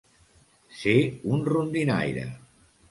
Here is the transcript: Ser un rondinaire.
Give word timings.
Ser 0.79 0.95
un 1.37 1.47
rondinaire. 1.55 2.29